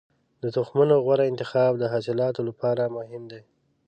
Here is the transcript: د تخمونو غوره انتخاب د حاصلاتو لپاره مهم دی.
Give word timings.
د 0.43 0.45
تخمونو 0.55 0.95
غوره 1.05 1.23
انتخاب 1.31 1.73
د 1.77 1.83
حاصلاتو 1.93 2.41
لپاره 2.49 2.93
مهم 2.97 3.23
دی. 3.31 3.41